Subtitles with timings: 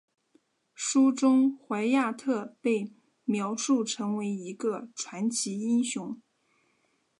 [0.73, 2.91] 书中怀亚特被
[3.23, 6.19] 描述成为一个传奇英雄。